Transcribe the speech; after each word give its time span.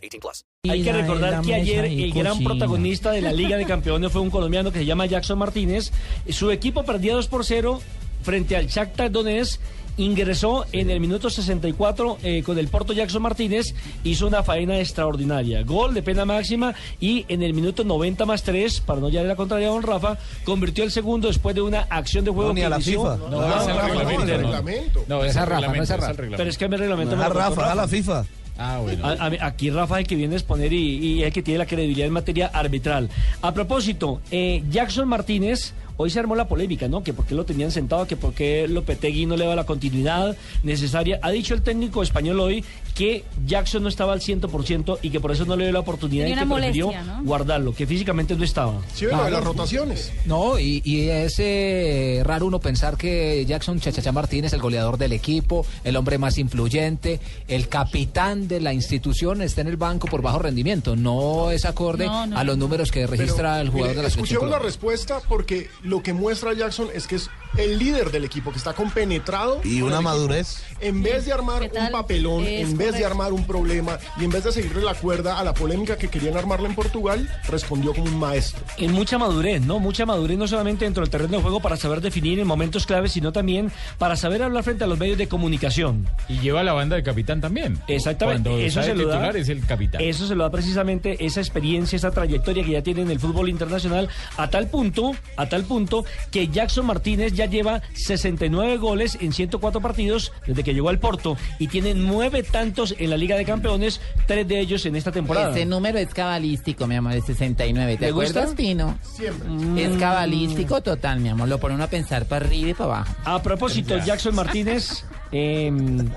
18 0.00 0.20
plus. 0.20 0.44
Hay 0.68 0.82
que 0.82 0.92
recordar 0.92 1.42
que 1.42 1.54
ayer 1.54 1.84
el 1.84 2.12
gran 2.12 2.42
protagonista 2.42 3.10
de 3.12 3.20
la 3.20 3.32
Liga 3.32 3.56
de 3.56 3.64
Campeones 3.66 4.12
fue 4.12 4.20
un 4.20 4.30
colombiano 4.30 4.72
que 4.72 4.80
se 4.80 4.86
llama 4.86 5.06
Jackson 5.06 5.38
Martínez. 5.38 5.92
Su 6.28 6.50
equipo 6.50 6.84
perdía 6.84 7.14
2 7.14 7.28
por 7.28 7.44
0 7.44 7.80
frente 8.22 8.56
al 8.56 8.66
Shakhtar 8.66 9.10
Donetsk 9.10 9.60
ingresó 9.96 10.64
en 10.72 10.90
el 10.90 11.00
minuto 11.00 11.30
64 11.30 12.18
eh, 12.22 12.42
con 12.42 12.58
el 12.58 12.68
Porto 12.68 12.92
Jackson 12.92 13.22
Martínez, 13.22 13.74
hizo 14.04 14.26
una 14.26 14.42
faena 14.42 14.78
extraordinaria. 14.78 15.62
Gol 15.62 15.94
de 15.94 16.02
pena 16.02 16.24
máxima 16.24 16.74
y 17.00 17.24
en 17.28 17.42
el 17.42 17.54
minuto 17.54 17.84
90 17.84 18.24
más 18.26 18.42
3, 18.42 18.80
para 18.80 19.00
no 19.00 19.08
llevar 19.08 19.26
la 19.26 19.36
contraria 19.36 19.68
a 19.68 19.72
Don 19.72 19.82
Rafa, 19.82 20.18
convirtió 20.44 20.84
el 20.84 20.90
segundo 20.90 21.28
después 21.28 21.54
de 21.54 21.62
una 21.62 21.80
acción 21.90 22.24
de 22.24 22.30
juego 22.30 22.48
No, 22.48 22.54
ni 22.54 22.60
que 22.60 22.66
a 22.66 22.70
la 22.70 22.80
FIFA. 22.80 23.16
No, 23.16 23.28
No, 23.28 23.40
no, 23.40 23.60
es 23.60 23.66
el 23.68 23.74
no, 23.74 23.82
reglamento. 23.82 24.20
no, 24.20 24.26
no, 24.26 24.36
reglamento. 24.38 25.04
No, 25.08 25.24
es 25.24 25.30
Esa 25.30 25.40
el 25.42 25.46
Rafa, 25.50 25.66
no 25.74 25.82
es 25.82 25.90
el 25.90 26.00
Rafa. 26.00 26.14
Pero 26.16 26.50
es 26.50 26.58
que 26.58 26.68
mi 26.68 26.76
reglamento 26.76 27.16
me 27.16 27.24
A 27.24 27.28
Rafa, 27.28 27.72
a 27.72 27.74
la 27.74 27.88
FIFA. 27.88 28.24
Ah, 28.62 28.78
bueno. 28.78 29.06
Aquí 29.40 29.70
Rafa 29.70 30.02
que 30.04 30.14
viene 30.14 30.34
a 30.34 30.36
exponer 30.36 30.70
y, 30.70 30.96
y 30.98 31.22
el 31.22 31.32
que 31.32 31.42
tiene 31.42 31.56
la 31.56 31.66
credibilidad 31.66 32.06
en 32.06 32.12
materia 32.12 32.46
arbitral. 32.48 33.08
A 33.40 33.54
propósito, 33.54 34.20
eh, 34.30 34.62
Jackson 34.70 35.08
Martínez, 35.08 35.72
hoy 35.96 36.10
se 36.10 36.20
armó 36.20 36.34
la 36.36 36.46
polémica, 36.46 36.86
¿no? 36.86 37.02
Que 37.02 37.14
por 37.14 37.24
qué 37.24 37.34
lo 37.34 37.46
tenían 37.46 37.70
sentado, 37.70 38.06
que 38.06 38.16
por 38.16 38.34
qué 38.34 38.68
Lopetegui 38.68 39.24
no 39.24 39.36
le 39.38 39.46
da 39.46 39.56
la 39.56 39.64
continuidad 39.64 40.36
necesaria. 40.62 41.18
Ha 41.22 41.30
dicho 41.30 41.54
el 41.54 41.62
técnico 41.62 42.02
español 42.02 42.38
hoy 42.38 42.62
que 43.00 43.24
Jackson 43.46 43.82
no 43.82 43.88
estaba 43.88 44.12
al 44.12 44.20
100% 44.20 44.98
y 45.00 45.08
que 45.08 45.20
por 45.20 45.32
eso 45.32 45.46
no 45.46 45.56
le 45.56 45.64
dio 45.64 45.72
la 45.72 45.80
oportunidad 45.80 46.26
y 46.26 46.34
que 46.34 46.42
una 46.42 46.54
prefirió 46.54 46.88
molestia, 46.88 47.14
¿no? 47.14 47.24
guardarlo, 47.24 47.74
que 47.74 47.86
físicamente 47.86 48.36
no 48.36 48.44
estaba. 48.44 48.74
Sí, 48.94 49.06
bueno, 49.06 49.24
de 49.24 49.30
las 49.30 49.42
rotaciones. 49.42 50.12
No, 50.26 50.58
y, 50.58 50.82
y 50.84 51.08
es 51.08 51.36
eh, 51.38 52.20
raro 52.26 52.44
uno 52.44 52.60
pensar 52.60 52.98
que 52.98 53.46
Jackson 53.46 53.80
Chachachá 53.80 54.12
Martínez, 54.12 54.52
el 54.52 54.60
goleador 54.60 54.98
del 54.98 55.14
equipo, 55.14 55.64
el 55.82 55.96
hombre 55.96 56.18
más 56.18 56.36
influyente, 56.36 57.20
el 57.48 57.68
capitán 57.68 58.48
de 58.48 58.60
la 58.60 58.74
institución, 58.74 59.40
está 59.40 59.62
en 59.62 59.68
el 59.68 59.78
banco 59.78 60.06
por 60.06 60.20
bajo 60.20 60.40
rendimiento. 60.40 60.94
No 60.94 61.52
es 61.52 61.64
acorde 61.64 62.04
No, 62.04 62.26
no. 62.26 62.36
a 62.38 62.44
los 62.44 62.58
números 62.58 62.90
que 62.90 63.06
registra 63.06 63.52
Pero, 63.52 63.62
el 63.62 63.68
jugador 63.70 63.88
mire, 63.92 63.96
de 63.96 64.02
la 64.02 64.10
selección. 64.10 64.36
Escuchemos 64.36 64.50
la 64.50 64.58
respuesta 64.58 65.22
porque 65.26 65.70
lo 65.82 66.02
que 66.02 66.12
muestra 66.12 66.52
Jackson 66.52 66.88
es 66.94 67.06
que 67.06 67.16
es 67.16 67.30
el 67.56 67.78
líder 67.78 68.10
del 68.10 68.24
equipo, 68.24 68.52
que 68.52 68.58
está 68.58 68.74
compenetrado. 68.74 69.60
Y 69.64 69.82
una 69.82 70.00
madurez. 70.00 70.62
En 70.80 71.02
vez 71.02 71.24
de 71.24 71.32
armar 71.32 71.62
un 71.62 71.90
papelón, 71.90 72.44
en 72.44 72.76
vez 72.76 72.89
de 72.94 73.04
armar 73.04 73.32
un 73.32 73.44
problema 73.44 73.98
y 74.18 74.24
en 74.24 74.30
vez 74.30 74.44
de 74.44 74.52
seguirle 74.52 74.82
la 74.82 74.94
cuerda 74.94 75.38
a 75.38 75.44
la 75.44 75.54
polémica 75.54 75.96
que 75.96 76.08
querían 76.08 76.36
armarla 76.36 76.68
en 76.68 76.74
Portugal, 76.74 77.28
respondió 77.48 77.92
como 77.92 78.06
un 78.06 78.18
maestro. 78.18 78.62
En 78.76 78.92
mucha 78.92 79.18
madurez, 79.18 79.60
¿no? 79.62 79.78
Mucha 79.78 80.06
madurez 80.06 80.38
no 80.38 80.46
solamente 80.48 80.84
dentro 80.84 81.02
del 81.02 81.10
terreno 81.10 81.36
de 81.36 81.42
juego 81.42 81.60
para 81.60 81.76
saber 81.76 82.00
definir 82.00 82.38
en 82.38 82.46
momentos 82.46 82.86
claves, 82.86 83.12
sino 83.12 83.32
también 83.32 83.70
para 83.98 84.16
saber 84.16 84.42
hablar 84.42 84.64
frente 84.64 84.84
a 84.84 84.86
los 84.86 84.98
medios 84.98 85.18
de 85.18 85.28
comunicación. 85.28 86.08
Y 86.28 86.38
lleva 86.40 86.62
la 86.62 86.72
banda 86.72 86.96
de 86.96 87.02
capitán 87.02 87.40
también. 87.40 87.78
Exactamente, 87.88 88.48
Cuando 88.50 88.64
eso 88.66 88.82
se 88.82 88.94
lo 88.94 89.06
da. 89.08 89.14
titular 89.14 89.36
es 89.36 89.48
el 89.48 89.66
capitán. 89.66 90.00
Eso 90.02 90.26
se 90.26 90.34
lo 90.34 90.44
da 90.44 90.50
precisamente 90.50 91.24
esa 91.24 91.40
experiencia, 91.40 91.96
esa 91.96 92.10
trayectoria 92.10 92.64
que 92.64 92.72
ya 92.72 92.82
tiene 92.82 93.02
en 93.02 93.10
el 93.10 93.20
fútbol 93.20 93.48
internacional, 93.48 94.08
a 94.36 94.48
tal 94.48 94.68
punto, 94.68 95.12
a 95.36 95.48
tal 95.48 95.64
punto 95.64 96.04
que 96.30 96.48
Jackson 96.48 96.86
Martínez 96.86 97.32
ya 97.32 97.46
lleva 97.46 97.82
69 97.94 98.78
goles 98.78 99.18
en 99.20 99.32
104 99.32 99.80
partidos 99.80 100.32
desde 100.46 100.64
que 100.64 100.74
llegó 100.74 100.88
al 100.88 100.98
Porto 100.98 101.36
y 101.58 101.68
tiene 101.68 101.94
nueve 101.94 102.42
tantos 102.42 102.79
en 102.98 103.10
la 103.10 103.16
Liga 103.16 103.36
de 103.36 103.44
Campeones, 103.44 104.00
tres 104.26 104.46
de 104.48 104.60
ellos 104.60 104.84
en 104.86 104.96
esta 104.96 105.12
temporada. 105.12 105.50
Ese 105.50 105.64
número 105.66 105.98
es 105.98 106.12
cabalístico, 106.14 106.86
mi 106.86 106.96
amor, 106.96 107.12
es 107.12 107.24
69. 107.26 107.96
¿Te 107.96 108.06
¿Le 108.06 108.12
gusta? 108.12 108.46
Pino? 108.56 108.98
Siempre. 109.02 109.84
Es 109.84 109.98
cabalístico 109.98 110.80
total, 110.82 111.20
mi 111.20 111.28
amor. 111.28 111.48
Lo 111.48 111.58
pone 111.58 111.74
uno 111.74 111.84
a 111.84 111.88
pensar 111.88 112.26
para 112.26 112.46
arriba 112.46 112.70
y 112.70 112.74
para 112.74 112.84
abajo. 113.00 113.14
A 113.24 113.42
propósito, 113.42 113.98
Jackson 113.98 114.34
Martínez 114.34 115.04
em, 115.32 116.08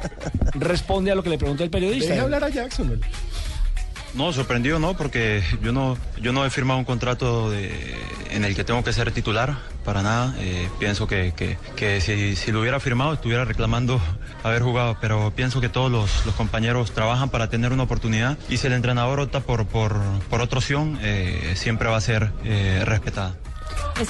responde 0.56 1.12
a 1.12 1.16
lo 1.16 1.24
que 1.24 1.30
le 1.30 1.38
preguntó 1.38 1.64
el 1.64 1.70
periodista. 1.70 2.10
Deje 2.10 2.22
hablar 2.22 2.44
a 2.44 2.50
Jackson. 2.50 3.00
¿no? 3.00 3.06
No, 4.26 4.32
sorprendido 4.32 4.78
no, 4.78 4.96
porque 4.96 5.42
yo 5.64 5.72
no, 5.72 5.98
yo 6.22 6.34
no 6.34 6.46
he 6.46 6.50
firmado 6.52 6.78
un 6.80 6.86
contrato 6.86 7.50
de- 7.50 7.96
en 8.30 8.46
el 8.46 8.56
que 8.56 8.64
tengo 8.64 8.84
que 8.84 8.94
ser 8.94 9.12
titular, 9.12 9.58
para 9.84 10.04
nada. 10.04 10.36
Eh, 10.40 10.70
pienso 10.80 11.08
que, 11.08 11.34
que- 11.36 11.58
que 11.76 12.00
si, 12.00 12.36
si 12.36 12.52
lo 12.52 12.62
hubiera 12.62 12.80
firmado 12.80 13.14
estuviera 13.14 13.44
reclamando 13.44 14.00
haber 14.44 14.62
jugado, 14.62 14.98
pero 15.00 15.32
pienso 15.36 15.62
que 15.62 15.70
todos 15.70 15.92
los, 15.92 16.26
los 16.26 16.36
compañeros 16.36 16.92
trabajan 16.92 17.30
para 17.30 17.50
tener 17.50 17.72
una 17.72 17.84
oportunidad 17.84 18.38
y 18.50 18.58
si 18.58 18.68
el 18.68 18.74
entrenador 18.74 19.20
opta 19.20 19.40
por, 19.40 19.66
por, 19.66 20.00
por 20.30 20.42
otra 20.42 20.60
opción, 20.60 21.00
eh, 21.02 21.54
siempre 21.56 21.90
va 21.90 21.98
a 21.98 22.02
ser 22.02 22.32
eh, 22.44 22.84
respetada. 22.86 23.36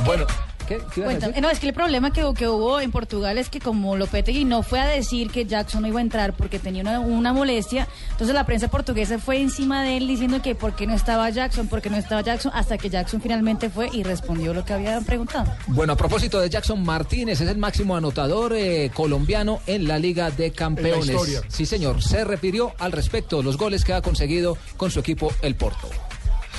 Bueno, 0.05 0.25
¿qué? 0.68 0.78
¿Qué 0.78 0.81
ibas 0.81 0.97
a 0.97 1.03
Cuéntame. 1.03 1.28
decir? 1.34 1.44
No, 1.44 1.50
es 1.50 1.59
que 1.59 1.68
el 1.68 1.74
problema 1.74 2.12
que, 2.12 2.24
que 2.35 2.47
hubo 2.47 2.79
en 2.79 2.91
Portugal 2.91 3.38
es 3.38 3.50
que 3.50 3.59
como 3.59 3.96
Lopetegui 3.96 4.46
no 4.46 4.63
fue 4.63 4.79
a 4.79 4.88
decir 4.88 5.29
que 5.29 5.46
Jackson 5.46 5.81
no 5.81 5.88
iba 5.88 6.00
a 6.00 6.03
entrar 6.03 6.34
porque 6.34 6.59
tenía 6.59 6.81
una, 6.81 7.00
una 7.00 7.34
molestia, 7.34 7.88
entonces 8.12 8.34
la 8.34 8.46
prensa 8.46 8.69
portuguesa 8.69 9.19
fue 9.19 9.40
encima 9.41 9.84
de 9.84 9.97
él 9.97 10.07
diciendo 10.07 10.41
que 10.41 10.56
por 10.56 10.75
qué 10.75 10.88
no 10.88 10.94
estaba 10.94 11.29
Jackson, 11.29 11.68
por 11.68 11.81
qué 11.81 11.90
no 11.90 11.97
estaba 11.97 12.22
Jackson, 12.22 12.51
hasta 12.56 12.78
que 12.78 12.90
Jackson 12.90 13.22
finalmente 13.22 13.69
fue 13.69 13.90
y 13.91 14.03
respondió 14.03 14.53
lo 14.53 14.63
que 14.66 14.74
habían 14.74 15.03
preguntado. 15.03 15.51
Bueno, 15.68 15.94
a 15.94 15.97
propósito 15.97 16.40
de 16.40 16.50
Jackson 16.50 16.84
Martínez, 16.84 17.41
es 17.41 17.50
el 17.50 17.57
máximo 17.57 17.95
anotador 17.95 18.53
eh, 18.56 18.91
colombiano 18.94 19.59
en 19.68 19.88
la 19.88 20.00
Liga 20.00 20.31
de 20.31 20.51
Campeones. 20.51 21.09
historia. 21.09 21.41
Sí, 21.47 21.66
señor. 21.66 22.01
Se 22.01 22.24
refirió 22.24 22.74
al 22.80 22.91
respecto 22.91 23.38
de 23.38 23.44
los 23.44 23.57
goles 23.57 23.84
que 23.84 23.94
ha 23.94 24.01
conseguido 24.01 24.57
con 24.78 24.91
su 24.91 25.00
equipo 25.00 25.31
el 25.41 25.56
Porto. 25.56 25.90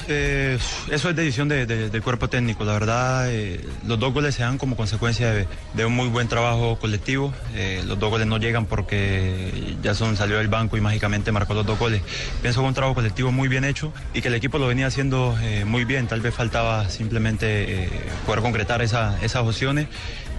Eh, 0.07 0.59
eso 0.91 1.09
es 1.11 1.17
decisión 1.17 1.49
de- 1.49 1.65
de- 1.67 1.89
del 1.89 2.03
cuerpo 2.03 2.29
técnico. 2.29 2.65
La 2.65 2.75
verdad, 2.75 3.31
eh, 3.33 3.61
los 3.87 3.99
dos 3.99 4.13
goles 4.13 4.35
se 4.35 4.43
dan 4.43 4.59
como 4.59 4.77
consecuencia 4.77 5.33
de, 5.33 5.85
un 5.87 5.95
muy 5.95 6.09
buen 6.09 6.29
trabajo 6.29 6.77
colectivo. 6.79 7.33
Eh, 7.55 7.83
los 7.87 7.99
dos 7.99 8.11
goles 8.11 8.27
no 8.27 8.39
llegan 8.39 8.67
porque 8.67 9.77
Jason 9.83 10.17
salió 10.17 10.39
del 10.39 10.49
banco 10.49 10.77
y 10.77 10.81
mágicamente 10.81 11.33
marcó 11.33 11.55
los 11.55 11.65
dos 11.67 11.79
goles. 11.79 12.03
Pienso 12.43 12.61
que 12.61 12.69
un 12.69 12.75
trabajo 12.75 12.95
colectivo 12.95 13.33
muy 13.33 13.49
bien 13.49 13.65
hecho 13.65 13.93
y 14.13 14.21
que 14.21 14.29
el 14.29 14.35
equipo 14.35 14.59
lo 14.59 14.67
venía 14.67 14.87
haciendo 14.89 15.37
muy 15.67 15.85
bien. 15.85 16.07
Tal 16.07 16.21
vez 16.21 16.35
faltaba 16.35 16.89
simplemente 16.91 17.89
poder 18.27 18.43
concretar 18.43 18.83
esa- 18.83 19.19
esas 19.23 19.43
opciones. 19.43 19.89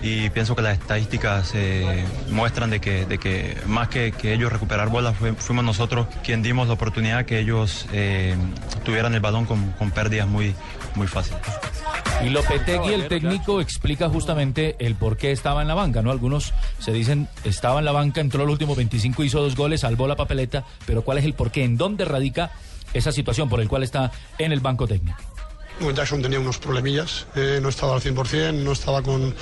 Y 0.05 0.29
pienso 0.29 0.55
que 0.55 0.61
las 0.61 0.77
estadísticas 0.77 1.53
eh, 1.55 2.05
muestran 2.29 2.69
de 2.69 2.79
que, 2.79 3.07
de 3.07 3.17
que 3.17 3.57
más 3.65 3.87
que, 3.87 4.13
ellos 4.21 4.53
recuperar 4.53 4.89
bolas, 4.89 5.15
fuimos 5.39 5.65
nosotros 5.65 6.05
quien 6.23 6.43
dimos 6.43 6.67
la 6.67 6.75
oportunidad 6.75 7.25
que 7.25 7.39
ellos 7.39 7.87
eh, 7.91 8.35
tuvieran 8.83 9.15
el 9.15 9.19
balón 9.19 9.45
con, 9.45 9.71
con 9.71 9.89
pérdidas 9.89 10.27
muy, 10.27 10.53
muy 10.93 11.07
fáciles. 11.07 11.41
Y 12.23 12.29
Lopetegui, 12.29 12.93
el 12.93 13.07
técnico, 13.07 13.59
explica 13.59 14.07
justamente 14.07 14.75
el 14.77 14.93
por 14.93 15.17
qué 15.17 15.31
estaba 15.31 15.63
en 15.63 15.67
la 15.67 15.73
banca, 15.73 16.03
¿no? 16.03 16.11
Algunos 16.11 16.53
se 16.77 16.93
dicen, 16.93 17.27
estaba 17.43 17.79
en 17.79 17.85
la 17.85 17.91
banca, 17.91 18.21
entró 18.21 18.45
los 18.45 18.53
últimos 18.53 18.77
25, 18.77 19.23
hizo 19.23 19.41
dos 19.41 19.55
goles, 19.55 19.81
salvó 19.81 20.07
la 20.07 20.15
papeleta, 20.15 20.65
pero 20.85 21.01
¿cuál 21.01 21.17
es 21.17 21.25
el 21.25 21.33
por 21.33 21.49
qué? 21.49 21.63
¿En 21.63 21.77
dónde 21.77 22.05
radica 22.05 22.51
esa 22.93 23.11
situación 23.11 23.49
por 23.49 23.59
el 23.59 23.67
cual 23.67 23.81
está 23.81 24.11
en 24.37 24.51
el 24.51 24.59
banco 24.59 24.85
técnico? 24.85 25.34
Jackson 25.93 26.21
tenía 26.21 26.39
unos 26.39 26.57
problemillas, 26.57 27.27
eh, 27.35 27.59
no 27.61 27.69
estaba 27.69 27.95
al 27.95 28.01
100%, 28.01 28.53
no 28.53 28.71
estaba, 28.71 29.01
con, 29.01 29.35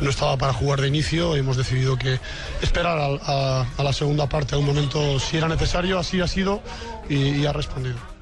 no 0.00 0.10
estaba 0.10 0.36
para 0.36 0.52
jugar 0.52 0.80
de 0.80 0.88
inicio. 0.88 1.36
Hemos 1.36 1.56
decidido 1.56 1.96
que 1.96 2.18
esperar 2.62 2.98
a, 2.98 3.82
la 3.82 3.92
segunda 3.92 4.28
parte, 4.28 4.54
a 4.54 4.58
un 4.58 4.66
momento 4.66 5.18
si 5.20 5.36
era 5.36 5.48
necesario, 5.48 5.98
así 5.98 6.20
ha 6.20 6.28
sido 6.28 6.62
y 7.08 7.44
ha 7.46 7.52
respondido. 7.52 8.13